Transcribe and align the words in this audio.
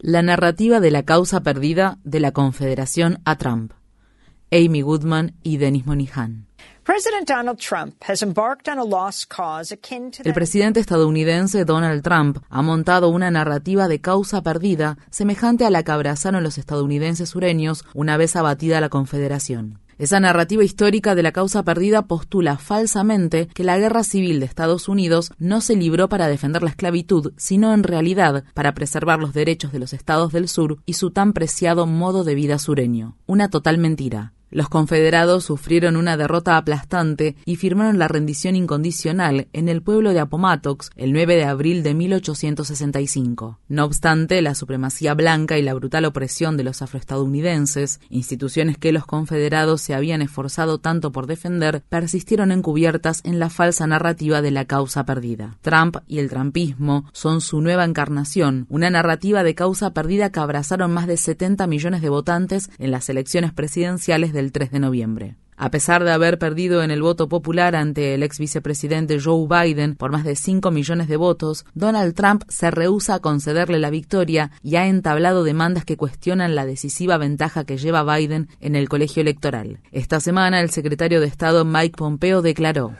La 0.00 0.20
narrativa 0.20 0.78
de 0.78 0.90
la 0.90 1.04
causa 1.04 1.40
perdida 1.40 1.96
de 2.04 2.20
la 2.20 2.32
Confederación 2.32 3.20
a 3.24 3.36
Trump. 3.36 3.72
Amy 4.52 4.82
Goodman 4.82 5.34
y 5.42 5.56
Denis 5.56 5.86
Monihan. 5.86 6.46
El 10.24 10.34
presidente 10.34 10.80
estadounidense 10.80 11.64
Donald 11.64 12.02
Trump 12.02 12.38
ha 12.50 12.60
montado 12.60 13.08
una 13.08 13.30
narrativa 13.30 13.88
de 13.88 14.00
causa 14.02 14.42
perdida 14.42 14.98
semejante 15.10 15.64
a 15.64 15.70
la 15.70 15.82
que 15.82 15.92
abrazaron 15.92 16.42
los 16.42 16.58
estadounidenses 16.58 17.30
sureños 17.30 17.86
una 17.94 18.18
vez 18.18 18.36
abatida 18.36 18.82
la 18.82 18.90
Confederación. 18.90 19.78
Esa 20.00 20.18
narrativa 20.18 20.64
histórica 20.64 21.14
de 21.14 21.22
la 21.22 21.30
causa 21.30 21.62
perdida 21.62 22.00
postula 22.06 22.56
falsamente 22.56 23.48
que 23.48 23.64
la 23.64 23.76
guerra 23.76 24.02
civil 24.02 24.40
de 24.40 24.46
Estados 24.46 24.88
Unidos 24.88 25.30
no 25.38 25.60
se 25.60 25.76
libró 25.76 26.08
para 26.08 26.26
defender 26.26 26.62
la 26.62 26.70
esclavitud, 26.70 27.34
sino 27.36 27.74
en 27.74 27.82
realidad 27.82 28.44
para 28.54 28.72
preservar 28.72 29.18
los 29.20 29.34
derechos 29.34 29.72
de 29.72 29.78
los 29.78 29.92
estados 29.92 30.32
del 30.32 30.48
sur 30.48 30.78
y 30.86 30.94
su 30.94 31.10
tan 31.10 31.34
preciado 31.34 31.84
modo 31.84 32.24
de 32.24 32.34
vida 32.34 32.58
sureño. 32.58 33.18
Una 33.26 33.50
total 33.50 33.76
mentira. 33.76 34.32
Los 34.50 34.68
confederados 34.68 35.44
sufrieron 35.44 35.96
una 35.96 36.16
derrota 36.16 36.56
aplastante 36.56 37.36
y 37.44 37.54
firmaron 37.54 38.00
la 38.00 38.08
rendición 38.08 38.56
incondicional 38.56 39.46
en 39.52 39.68
el 39.68 39.80
pueblo 39.80 40.12
de 40.12 40.18
Appomattox 40.18 40.90
el 40.96 41.12
9 41.12 41.36
de 41.36 41.44
abril 41.44 41.84
de 41.84 41.94
1865. 41.94 43.60
No 43.68 43.84
obstante, 43.84 44.42
la 44.42 44.56
supremacía 44.56 45.14
blanca 45.14 45.56
y 45.56 45.62
la 45.62 45.74
brutal 45.74 46.04
opresión 46.04 46.56
de 46.56 46.64
los 46.64 46.82
afroestadounidenses, 46.82 48.00
instituciones 48.10 48.76
que 48.76 48.90
los 48.90 49.06
confederados 49.06 49.82
se 49.82 49.94
habían 49.94 50.20
esforzado 50.20 50.78
tanto 50.78 51.12
por 51.12 51.28
defender, 51.28 51.84
persistieron 51.88 52.50
encubiertas 52.50 53.20
en 53.22 53.38
la 53.38 53.50
falsa 53.50 53.86
narrativa 53.86 54.42
de 54.42 54.50
la 54.50 54.64
causa 54.64 55.04
perdida. 55.04 55.58
Trump 55.60 55.98
y 56.08 56.18
el 56.18 56.28
trampismo 56.28 57.04
son 57.12 57.40
su 57.40 57.60
nueva 57.60 57.84
encarnación, 57.84 58.66
una 58.68 58.90
narrativa 58.90 59.44
de 59.44 59.54
causa 59.54 59.92
perdida 59.92 60.30
que 60.30 60.40
abrazaron 60.40 60.92
más 60.92 61.06
de 61.06 61.16
70 61.16 61.68
millones 61.68 62.02
de 62.02 62.08
votantes 62.08 62.68
en 62.78 62.90
las 62.90 63.08
elecciones 63.08 63.52
presidenciales 63.52 64.32
de 64.32 64.39
el 64.40 64.50
3 64.50 64.72
de 64.72 64.80
noviembre. 64.80 65.36
A 65.60 65.70
pesar 65.70 66.04
de 66.04 66.10
haber 66.10 66.38
perdido 66.38 66.82
en 66.82 66.90
el 66.90 67.02
voto 67.02 67.28
popular 67.28 67.76
ante 67.76 68.14
el 68.14 68.22
ex 68.22 68.38
vicepresidente 68.38 69.20
Joe 69.20 69.46
Biden 69.46 69.94
por 69.94 70.10
más 70.10 70.24
de 70.24 70.34
5 70.34 70.70
millones 70.70 71.06
de 71.06 71.18
votos, 71.18 71.66
Donald 71.74 72.14
Trump 72.14 72.44
se 72.48 72.70
rehúsa 72.70 73.16
a 73.16 73.18
concederle 73.18 73.78
la 73.78 73.90
victoria 73.90 74.52
y 74.62 74.76
ha 74.76 74.86
entablado 74.86 75.44
demandas 75.44 75.84
que 75.84 75.98
cuestionan 75.98 76.54
la 76.54 76.64
decisiva 76.64 77.18
ventaja 77.18 77.64
que 77.64 77.76
lleva 77.76 78.16
Biden 78.16 78.48
en 78.60 78.74
el 78.74 78.88
colegio 78.88 79.20
electoral. 79.20 79.80
Esta 79.92 80.18
semana, 80.18 80.62
el 80.62 80.70
secretario 80.70 81.20
de 81.20 81.26
Estado 81.26 81.66
Mike 81.66 81.94
Pompeo 81.94 82.40
declaró: 82.40 82.96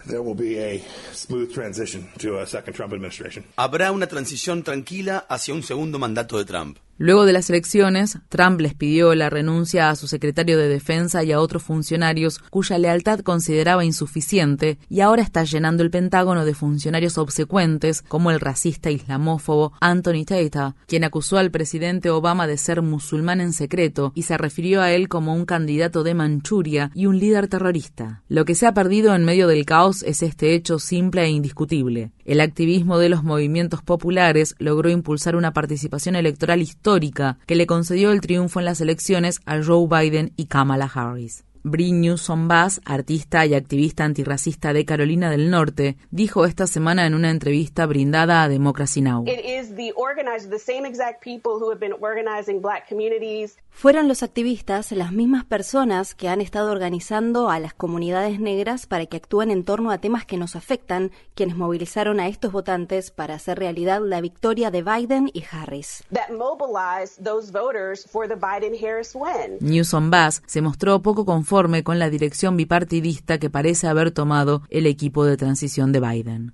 Habrá 3.56 3.92
una 3.92 4.06
transición 4.06 4.62
tranquila 4.62 5.24
hacia 5.30 5.54
un 5.54 5.62
segundo 5.62 5.98
mandato 5.98 6.36
de 6.36 6.44
Trump. 6.44 6.76
Luego 7.02 7.24
de 7.24 7.32
las 7.32 7.48
elecciones, 7.48 8.18
Trump 8.28 8.60
les 8.60 8.74
pidió 8.74 9.14
la 9.14 9.30
renuncia 9.30 9.88
a 9.88 9.96
su 9.96 10.06
secretario 10.06 10.58
de 10.58 10.68
Defensa 10.68 11.24
y 11.24 11.32
a 11.32 11.40
otros 11.40 11.62
funcionarios 11.62 12.40
cuya 12.50 12.76
lealtad 12.76 13.20
consideraba 13.20 13.86
insuficiente 13.86 14.78
y 14.90 15.00
ahora 15.00 15.22
está 15.22 15.44
llenando 15.44 15.82
el 15.82 15.90
Pentágono 15.90 16.44
de 16.44 16.52
funcionarios 16.52 17.16
obsecuentes 17.16 18.02
como 18.02 18.30
el 18.30 18.38
racista 18.38 18.90
islamófobo 18.90 19.72
Anthony 19.80 20.26
Tata, 20.26 20.76
quien 20.86 21.04
acusó 21.04 21.38
al 21.38 21.50
presidente 21.50 22.10
Obama 22.10 22.46
de 22.46 22.58
ser 22.58 22.82
musulmán 22.82 23.40
en 23.40 23.54
secreto 23.54 24.12
y 24.14 24.24
se 24.24 24.36
refirió 24.36 24.82
a 24.82 24.92
él 24.92 25.08
como 25.08 25.32
un 25.32 25.46
candidato 25.46 26.02
de 26.02 26.12
Manchuria 26.12 26.90
y 26.94 27.06
un 27.06 27.18
líder 27.18 27.48
terrorista. 27.48 28.24
Lo 28.28 28.44
que 28.44 28.54
se 28.54 28.66
ha 28.66 28.74
perdido 28.74 29.14
en 29.14 29.24
medio 29.24 29.48
del 29.48 29.64
caos 29.64 30.02
es 30.02 30.22
este 30.22 30.52
hecho 30.54 30.78
simple 30.78 31.24
e 31.24 31.30
indiscutible. 31.30 32.12
El 32.30 32.40
activismo 32.40 33.00
de 33.00 33.08
los 33.08 33.24
movimientos 33.24 33.82
populares 33.82 34.54
logró 34.60 34.88
impulsar 34.88 35.34
una 35.34 35.52
participación 35.52 36.14
electoral 36.14 36.62
histórica 36.62 37.38
que 37.44 37.56
le 37.56 37.66
concedió 37.66 38.12
el 38.12 38.20
triunfo 38.20 38.60
en 38.60 38.66
las 38.66 38.80
elecciones 38.80 39.40
a 39.46 39.60
Joe 39.60 39.88
Biden 39.88 40.32
y 40.36 40.44
Kamala 40.46 40.88
Harris. 40.94 41.42
Brie 41.62 41.92
Newsom 41.92 42.48
Bass, 42.48 42.80
artista 42.86 43.44
y 43.44 43.54
activista 43.54 44.04
antirracista 44.04 44.72
de 44.72 44.86
Carolina 44.86 45.30
del 45.30 45.50
Norte, 45.50 45.98
dijo 46.10 46.46
esta 46.46 46.66
semana 46.66 47.06
en 47.06 47.14
una 47.14 47.30
entrevista 47.30 47.84
brindada 47.84 48.42
a 48.42 48.48
Democracy 48.48 49.02
Now! 49.02 49.24
Fueron 53.70 54.08
los 54.08 54.22
activistas 54.22 54.92
las 54.92 55.12
mismas 55.12 55.44
personas 55.44 56.14
que 56.14 56.28
han 56.28 56.40
estado 56.40 56.72
organizando 56.72 57.50
a 57.50 57.60
las 57.60 57.74
comunidades 57.74 58.40
negras 58.40 58.86
para 58.86 59.06
que 59.06 59.18
actúen 59.18 59.50
en 59.50 59.64
torno 59.64 59.90
a 59.90 59.98
temas 59.98 60.24
que 60.24 60.36
nos 60.38 60.56
afectan, 60.56 61.12
quienes 61.34 61.56
movilizaron 61.56 62.20
a 62.20 62.28
estos 62.28 62.52
votantes 62.52 63.10
para 63.10 63.34
hacer 63.34 63.58
realidad 63.58 64.00
la 64.02 64.20
victoria 64.20 64.70
de 64.70 64.82
Biden 64.82 65.30
y 65.32 65.44
Harris. 65.50 66.04
Newsom 69.60 70.10
Bass 70.10 70.42
se 70.46 70.62
mostró 70.62 71.00
poco 71.02 71.24
conforme 71.24 71.49
con 71.82 71.98
la 71.98 72.10
dirección 72.10 72.56
bipartidista 72.56 73.38
que 73.38 73.50
parece 73.50 73.88
haber 73.88 74.12
tomado 74.12 74.62
el 74.70 74.86
equipo 74.86 75.24
de 75.24 75.36
transición 75.36 75.90
de 75.90 75.98
Biden. 75.98 76.52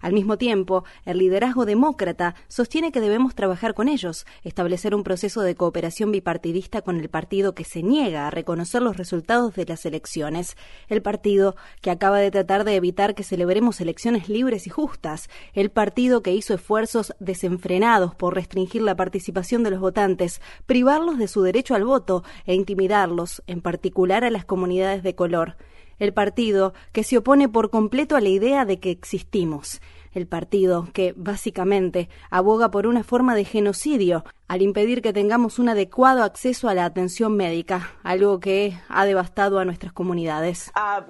Al 0.00 0.14
mismo 0.14 0.38
tiempo, 0.38 0.84
el 1.04 1.18
liderazgo 1.18 1.66
demócrata 1.66 2.34
sostiene 2.48 2.90
que 2.90 3.00
debemos 3.00 3.34
trabajar 3.34 3.74
con 3.74 3.88
ellos, 3.88 4.26
establecer 4.44 4.94
un 4.94 5.04
proceso 5.04 5.42
de 5.42 5.54
cooperación 5.54 6.10
bipartidista 6.10 6.82
con 6.82 6.98
el 6.98 7.10
partido 7.10 7.54
que 7.54 7.64
se 7.64 7.82
niega 7.82 8.26
a 8.26 8.30
reconocer 8.30 8.80
los 8.80 8.96
resultados 8.96 9.54
de 9.54 9.66
las 9.66 9.84
elecciones, 9.84 10.56
el 10.88 11.02
partido 11.02 11.54
que 11.82 11.90
acaba 11.90 12.18
de 12.18 12.30
tratar 12.30 12.64
de 12.64 12.76
evitar 12.76 13.14
que 13.14 13.22
celebremos 13.22 13.80
elecciones 13.80 14.28
libres 14.28 14.66
y 14.66 14.70
justas, 14.70 15.28
el 15.52 15.70
partido 15.70 16.22
que 16.22 16.32
hizo 16.32 16.54
esfuerzos 16.54 17.14
desenfrenados 17.20 18.14
por 18.14 18.34
restringir 18.34 18.82
la 18.82 18.96
participación 18.96 19.62
de 19.62 19.70
los 19.70 19.80
votantes, 19.80 20.40
privarlos 20.66 21.18
de 21.18 21.28
su 21.28 21.42
derecho 21.42 21.74
al 21.74 21.84
voto 21.84 22.24
e 22.46 22.54
intimidarlos, 22.54 23.42
en 23.46 23.60
particular 23.60 24.24
a 24.24 24.30
las 24.30 24.46
comunidades 24.46 25.02
de 25.02 25.14
color 25.14 25.56
el 26.00 26.12
partido 26.12 26.74
que 26.90 27.04
se 27.04 27.18
opone 27.18 27.48
por 27.48 27.70
completo 27.70 28.16
a 28.16 28.20
la 28.20 28.28
idea 28.28 28.64
de 28.64 28.80
que 28.80 28.90
existimos, 28.90 29.80
el 30.12 30.26
partido 30.26 30.88
que 30.92 31.14
básicamente 31.16 32.08
aboga 32.30 32.72
por 32.72 32.88
una 32.88 33.04
forma 33.04 33.36
de 33.36 33.44
genocidio 33.44 34.24
al 34.48 34.62
impedir 34.62 35.02
que 35.02 35.12
tengamos 35.12 35.60
un 35.60 35.68
adecuado 35.68 36.24
acceso 36.24 36.68
a 36.68 36.74
la 36.74 36.84
atención 36.84 37.36
médica, 37.36 37.92
algo 38.02 38.40
que 38.40 38.76
ha 38.88 39.06
devastado 39.06 39.60
a 39.60 39.64
nuestras 39.64 39.92
comunidades. 39.92 40.72
Uh, 40.74 41.04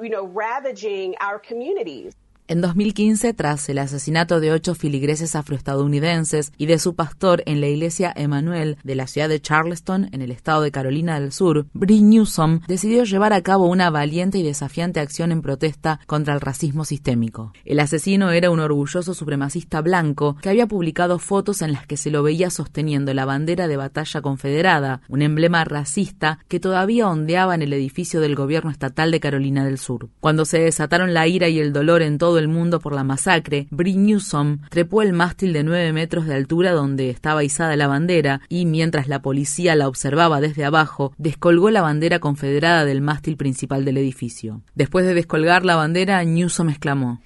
en 2.50 2.60
2015, 2.60 3.32
tras 3.32 3.68
el 3.68 3.78
asesinato 3.78 4.40
de 4.40 4.50
ocho 4.50 4.74
filigreses 4.74 5.36
afroestadounidenses 5.36 6.50
y 6.58 6.66
de 6.66 6.80
su 6.80 6.96
pastor 6.96 7.44
en 7.46 7.60
la 7.60 7.68
iglesia 7.68 8.12
Emanuel 8.16 8.76
de 8.82 8.96
la 8.96 9.06
ciudad 9.06 9.28
de 9.28 9.40
Charleston, 9.40 10.08
en 10.10 10.20
el 10.20 10.32
estado 10.32 10.62
de 10.62 10.72
Carolina 10.72 11.20
del 11.20 11.30
Sur, 11.30 11.66
Brie 11.74 12.02
Newsom 12.02 12.62
decidió 12.66 13.04
llevar 13.04 13.32
a 13.34 13.42
cabo 13.42 13.68
una 13.68 13.88
valiente 13.90 14.38
y 14.38 14.42
desafiante 14.42 14.98
acción 14.98 15.30
en 15.30 15.42
protesta 15.42 16.00
contra 16.08 16.34
el 16.34 16.40
racismo 16.40 16.84
sistémico. 16.84 17.52
El 17.64 17.78
asesino 17.78 18.32
era 18.32 18.50
un 18.50 18.58
orgulloso 18.58 19.14
supremacista 19.14 19.80
blanco 19.80 20.36
que 20.42 20.48
había 20.48 20.66
publicado 20.66 21.20
fotos 21.20 21.62
en 21.62 21.70
las 21.72 21.86
que 21.86 21.96
se 21.96 22.10
lo 22.10 22.24
veía 22.24 22.50
sosteniendo 22.50 23.14
la 23.14 23.26
bandera 23.26 23.68
de 23.68 23.76
batalla 23.76 24.22
confederada, 24.22 25.02
un 25.08 25.22
emblema 25.22 25.62
racista 25.62 26.40
que 26.48 26.58
todavía 26.58 27.08
ondeaba 27.08 27.54
en 27.54 27.62
el 27.62 27.72
edificio 27.72 28.20
del 28.20 28.34
gobierno 28.34 28.72
estatal 28.72 29.12
de 29.12 29.20
Carolina 29.20 29.64
del 29.64 29.78
Sur. 29.78 30.08
Cuando 30.18 30.44
se 30.44 30.58
desataron 30.58 31.14
la 31.14 31.28
ira 31.28 31.48
y 31.48 31.60
el 31.60 31.72
dolor 31.72 32.02
en 32.02 32.18
todo 32.18 32.39
el 32.40 32.48
mundo 32.48 32.80
por 32.80 32.92
la 32.92 33.04
masacre, 33.04 33.68
Brie 33.70 33.96
Newsom 33.96 34.58
trepó 34.68 35.02
el 35.02 35.12
mástil 35.12 35.52
de 35.52 35.62
nueve 35.62 35.92
metros 35.92 36.26
de 36.26 36.34
altura 36.34 36.72
donde 36.72 37.10
estaba 37.10 37.44
izada 37.44 37.76
la 37.76 37.86
bandera 37.86 38.40
y, 38.48 38.66
mientras 38.66 39.06
la 39.06 39.22
policía 39.22 39.76
la 39.76 39.86
observaba 39.86 40.40
desde 40.40 40.64
abajo, 40.64 41.12
descolgó 41.18 41.70
la 41.70 41.82
bandera 41.82 42.18
confederada 42.18 42.84
del 42.84 43.00
mástil 43.00 43.36
principal 43.36 43.84
del 43.84 43.98
edificio. 43.98 44.62
Después 44.74 45.06
de 45.06 45.14
descolgar 45.14 45.64
la 45.64 45.76
bandera, 45.76 46.24
Newsom 46.24 46.70
exclamó. 46.70 47.20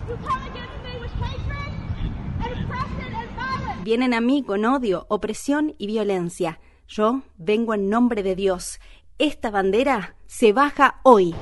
Vienen 3.82 4.14
a 4.14 4.20
mí 4.20 4.42
con 4.42 4.64
odio, 4.64 5.06
opresión 5.08 5.74
y 5.78 5.86
violencia. 5.86 6.58
Yo 6.88 7.22
vengo 7.36 7.74
en 7.74 7.88
nombre 7.90 8.22
de 8.22 8.34
Dios. 8.34 8.80
Esta 9.18 9.50
bandera 9.50 10.16
se 10.26 10.52
baja 10.52 11.00
hoy. 11.02 11.34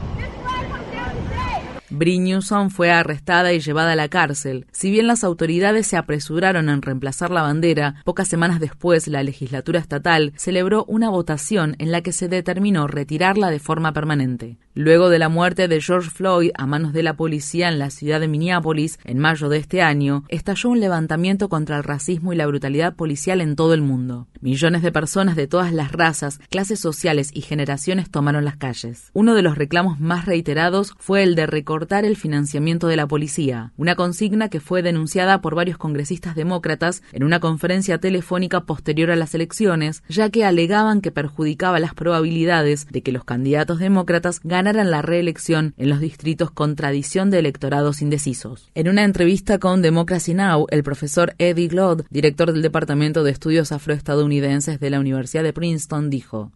Brie 1.93 2.23
fue 2.71 2.91
arrestada 2.91 3.53
y 3.53 3.61
llevada 3.61 3.93
a 3.93 3.97
la 3.97 4.09
cárcel. 4.09 4.67
Si 4.73 4.91
bien 4.91 5.07
las 5.07 5.25
autoridades 5.25 5.87
se 5.87 5.99
apresuraron 5.99 6.71
en 6.71 6.81
reemplazar 6.81 7.31
la 7.31 7.43
bandera, 7.43 7.97
pocas 8.05 8.29
semanas 8.29 8.61
después 8.61 9.09
la 9.09 9.23
legislatura 9.23 9.79
estatal 9.79 10.33
celebró 10.37 10.87
una 10.87 11.11
votación 11.11 11.77
en 11.79 11.93
la 11.93 12.01
que 12.01 12.13
se 12.13 12.29
determinó 12.29 12.87
retirarla 12.87 13.51
de 13.51 13.59
forma 13.59 13.93
permanente. 13.93 14.57
Luego 14.75 15.11
de 15.11 15.19
la 15.19 15.29
muerte 15.29 15.69
de 15.69 15.83
George 15.83 16.09
Floyd 16.09 16.51
a 16.57 16.67
manos 16.67 16.95
de 16.95 17.03
la 17.03 17.15
policía 17.15 17.69
en 17.69 17.79
la 17.79 17.91
ciudad 17.91 18.21
de 18.21 18.29
Minneapolis 18.29 18.99
en 19.05 19.19
mayo 19.19 19.51
de 19.51 19.59
este 19.59 19.83
año, 19.83 20.25
estalló 20.29 20.71
un 20.71 20.81
levantamiento 20.81 21.51
contra 21.51 21.77
el 21.77 21.85
racismo 21.85 22.33
y 22.33 22.37
la 22.37 22.47
brutalidad 22.47 22.97
policial 22.97 23.43
en 23.43 23.55
todo 23.55 23.75
el 23.75 23.83
mundo. 23.83 24.29
Millones 24.41 24.81
de 24.81 24.91
personas 24.91 25.37
de 25.37 25.47
todas 25.47 25.75
las 25.75 25.93
razas, 25.93 26.41
clases 26.49 26.81
sociales 26.81 27.31
y 27.35 27.43
generaciones 27.43 28.11
tomaron 28.11 28.47
las 28.47 28.57
calles. 28.57 29.11
Uno 29.13 29.35
de 29.35 29.43
los 29.43 29.59
reclamos 29.59 30.01
más 30.01 30.25
reiterados 30.25 30.95
fue 30.99 31.23
el 31.23 31.35
de 31.35 31.47
recordar 31.47 31.82
el 31.83 32.17
financiamiento 32.17 32.89
de 32.89 32.97
la 32.97 33.07
policía, 33.07 33.73
una 33.77 33.95
consigna 33.95 34.49
que 34.49 34.61
fue 34.61 34.83
denunciada 34.83 35.41
por 35.41 35.55
varios 35.55 35.79
congresistas 35.79 36.35
demócratas 36.35 37.03
en 37.13 37.25
una 37.25 37.41
conferencia 37.41 37.99
telefónica 37.99 38.63
posterior 38.63 39.11
a 39.11 39.17
las 39.17 39.35
elecciones, 39.35 40.03
ya 40.09 40.31
que 40.31 40.45
alegaban 40.45 41.01
que 41.01 41.11
perjudicaba 41.11 41.81
las 41.81 41.95
probabilidades 41.95 42.87
de 42.87 43.03
que 43.03 43.13
los 43.13 43.25
candidatos 43.25 43.79
demócratas 43.79 44.41
ganaran 44.43 44.91
la 44.91 45.03
reelección 45.03 45.75
en 45.77 45.89
los 45.89 46.01
distritos 46.01 46.51
con 46.51 46.77
tradición 46.77 47.31
de 47.31 47.41
electorados 47.41 48.01
indecisos. 48.01 48.71
En 48.75 48.89
una 48.89 49.05
entrevista 49.05 49.59
con 49.59 49.83
Democracy 49.83 50.35
Now, 50.35 50.67
el 50.71 50.83
profesor 50.83 51.35
Eddie 51.39 51.69
Glodd, 51.69 52.03
director 52.11 52.53
del 52.53 52.63
Departamento 52.63 53.25
de 53.25 53.33
Estudios 53.33 53.73
Afroestadounidenses 53.73 54.81
de 54.81 54.91
la 54.91 55.01
Universidad 55.01 55.43
de 55.43 55.53
Princeton, 55.53 56.11
dijo: 56.11 56.53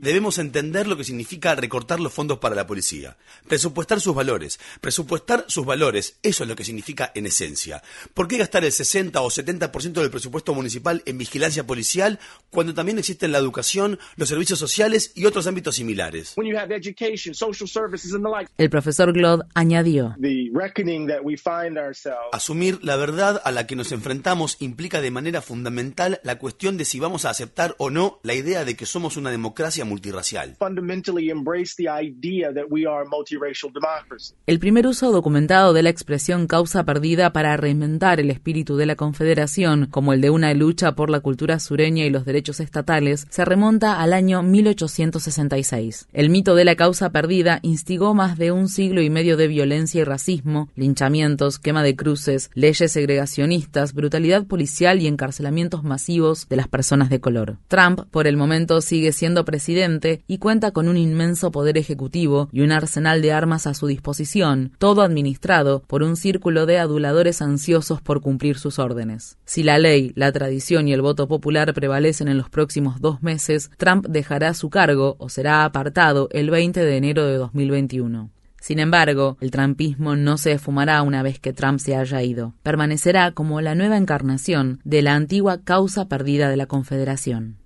Debemos 0.00 0.38
entender 0.38 0.86
lo 0.86 0.96
que 0.96 1.04
significa 1.04 1.54
recortar 1.54 2.00
los 2.00 2.12
fondos 2.12 2.38
para 2.38 2.54
la 2.54 2.66
policía, 2.66 3.16
presupuestar 3.48 4.00
sus 4.00 4.14
valores, 4.14 4.58
presupuestar 4.80 5.44
sus 5.48 5.66
valores, 5.66 6.18
eso 6.22 6.44
es 6.44 6.48
lo 6.48 6.56
que 6.56 6.64
significa 6.64 7.12
en 7.14 7.26
esencia. 7.26 7.82
¿Por 8.14 8.28
qué 8.28 8.38
gastar 8.38 8.64
el 8.64 8.72
60 8.72 9.20
o 9.20 9.28
70% 9.28 9.92
del 9.92 10.10
presupuesto 10.10 10.54
municipal 10.54 11.02
en 11.06 11.18
vigilancia 11.18 11.66
policial 11.66 12.18
cuando 12.50 12.74
también 12.74 12.98
existen 12.98 13.32
la 13.32 13.38
educación, 13.38 13.98
los 14.16 14.28
servicios 14.28 14.58
sociales 14.58 15.12
y 15.14 15.26
otros 15.26 15.46
ámbitos 15.46 15.76
similares? 15.76 16.34
El 18.58 18.70
profesor 18.70 19.12
Glod 19.12 19.42
añadió, 19.54 20.14
Asumir 22.32 22.78
la 22.82 22.96
verdad 22.96 23.40
a 23.44 23.50
la 23.50 23.66
que 23.66 23.76
nos 23.76 23.92
enfrentamos 23.92 24.56
implica 24.60 25.00
de 25.00 25.10
manera 25.10 25.42
fundamental 25.42 26.20
la 26.22 26.38
cuestión 26.38 26.76
de 26.76 26.84
si 26.84 27.00
vamos 27.00 27.23
a 27.24 27.30
aceptar 27.30 27.74
o 27.78 27.90
no 27.90 28.20
la 28.22 28.34
idea 28.34 28.64
de 28.64 28.76
que 28.76 28.86
somos 28.86 29.16
una 29.16 29.30
democracia 29.30 29.84
multirracial. 29.84 30.56
El 34.46 34.58
primer 34.58 34.86
uso 34.86 35.12
documentado 35.12 35.72
de 35.72 35.82
la 35.82 35.90
expresión 35.90 36.46
causa 36.46 36.84
perdida 36.84 37.32
para 37.32 37.56
reinventar 37.56 38.20
el 38.20 38.30
espíritu 38.30 38.76
de 38.76 38.86
la 38.86 38.96
Confederación, 38.96 39.86
como 39.90 40.12
el 40.12 40.20
de 40.20 40.30
una 40.30 40.52
lucha 40.54 40.92
por 40.92 41.10
la 41.10 41.20
cultura 41.20 41.58
sureña 41.60 42.04
y 42.04 42.10
los 42.10 42.24
derechos 42.24 42.60
estatales, 42.60 43.26
se 43.30 43.44
remonta 43.44 44.00
al 44.00 44.12
año 44.12 44.42
1866. 44.42 46.08
El 46.12 46.30
mito 46.30 46.54
de 46.54 46.64
la 46.64 46.76
causa 46.76 47.10
perdida 47.10 47.60
instigó 47.62 48.14
más 48.14 48.38
de 48.38 48.52
un 48.52 48.68
siglo 48.68 49.02
y 49.02 49.10
medio 49.10 49.36
de 49.36 49.48
violencia 49.48 50.00
y 50.00 50.04
racismo, 50.04 50.68
linchamientos, 50.76 51.58
quema 51.58 51.82
de 51.82 51.96
cruces, 51.96 52.50
leyes 52.54 52.92
segregacionistas, 52.92 53.94
brutalidad 53.94 54.46
policial 54.46 55.00
y 55.00 55.06
encarcelamientos 55.06 55.84
masivos 55.84 56.48
de 56.48 56.56
las 56.56 56.68
personas 56.68 57.10
de 57.10 57.13
color. 57.20 57.58
Trump, 57.68 58.02
por 58.10 58.26
el 58.26 58.36
momento, 58.36 58.80
sigue 58.80 59.12
siendo 59.12 59.44
presidente 59.44 60.22
y 60.26 60.38
cuenta 60.38 60.70
con 60.70 60.88
un 60.88 60.96
inmenso 60.96 61.50
poder 61.50 61.78
ejecutivo 61.78 62.48
y 62.52 62.60
un 62.60 62.72
arsenal 62.72 63.22
de 63.22 63.32
armas 63.32 63.66
a 63.66 63.74
su 63.74 63.86
disposición, 63.86 64.72
todo 64.78 65.02
administrado 65.02 65.82
por 65.86 66.02
un 66.02 66.16
círculo 66.16 66.66
de 66.66 66.78
aduladores 66.78 67.42
ansiosos 67.42 68.00
por 68.00 68.20
cumplir 68.20 68.58
sus 68.58 68.78
órdenes. 68.78 69.38
Si 69.44 69.62
la 69.62 69.78
ley, 69.78 70.12
la 70.14 70.32
tradición 70.32 70.88
y 70.88 70.92
el 70.92 71.02
voto 71.02 71.28
popular 71.28 71.72
prevalecen 71.74 72.28
en 72.28 72.38
los 72.38 72.50
próximos 72.50 73.00
dos 73.00 73.22
meses, 73.22 73.70
Trump 73.76 74.06
dejará 74.08 74.54
su 74.54 74.70
cargo 74.70 75.16
o 75.18 75.28
será 75.28 75.64
apartado 75.64 76.28
el 76.32 76.50
20 76.50 76.84
de 76.84 76.96
enero 76.96 77.26
de 77.26 77.36
2021. 77.36 78.33
Sin 78.64 78.78
embargo, 78.78 79.36
el 79.42 79.50
trumpismo 79.50 80.16
no 80.16 80.38
se 80.38 80.52
esfumará 80.52 81.02
una 81.02 81.22
vez 81.22 81.38
que 81.38 81.52
Trump 81.52 81.78
se 81.80 81.96
haya 81.96 82.22
ido. 82.22 82.54
Permanecerá 82.62 83.32
como 83.32 83.60
la 83.60 83.74
nueva 83.74 83.98
encarnación 83.98 84.80
de 84.84 85.02
la 85.02 85.14
antigua 85.14 85.60
causa 85.62 86.08
perdida 86.08 86.48
de 86.48 86.56
la 86.56 86.64
Confederación. 86.64 87.58